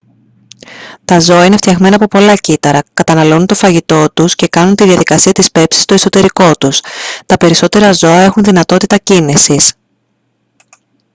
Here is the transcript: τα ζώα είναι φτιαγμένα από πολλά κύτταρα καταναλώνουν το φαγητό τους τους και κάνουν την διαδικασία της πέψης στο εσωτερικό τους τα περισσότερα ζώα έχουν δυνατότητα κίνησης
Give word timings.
τα 1.05 1.19
ζώα 1.19 1.45
είναι 1.45 1.57
φτιαγμένα 1.57 1.95
από 1.95 2.07
πολλά 2.07 2.35
κύτταρα 2.35 2.79
καταναλώνουν 2.93 3.45
το 3.45 3.55
φαγητό 3.55 3.99
τους 4.05 4.13
τους 4.13 4.35
και 4.35 4.47
κάνουν 4.47 4.75
την 4.75 4.85
διαδικασία 4.87 5.31
της 5.31 5.51
πέψης 5.51 5.81
στο 5.83 5.93
εσωτερικό 5.93 6.51
τους 6.59 6.81
τα 7.25 7.37
περισσότερα 7.37 7.93
ζώα 7.93 8.19
έχουν 8.19 8.43
δυνατότητα 8.43 8.97
κίνησης 8.97 9.73